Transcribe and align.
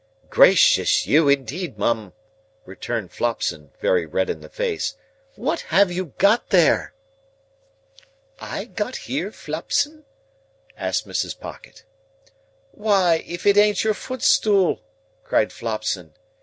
"Gracious 0.31 1.05
you, 1.05 1.29
indeed, 1.29 1.77
Mum!" 1.77 2.13
returned 2.65 3.11
Flopson, 3.11 3.69
very 3.79 4.03
red 4.03 4.31
in 4.31 4.41
the 4.41 4.49
face; 4.49 4.97
"what 5.35 5.59
have 5.69 5.91
you 5.91 6.05
got 6.17 6.49
there?" 6.49 6.95
"I 8.39 8.65
got 8.65 8.95
here, 8.95 9.31
Flopson?" 9.31 10.05
asked 10.75 11.07
Mrs. 11.07 11.39
Pocket. 11.39 11.83
"Why, 12.71 13.23
if 13.27 13.45
it 13.45 13.57
ain't 13.57 13.83
your 13.83 13.93
footstool!" 13.93 14.81
cried 15.23 15.51
Flopson. 15.53 16.15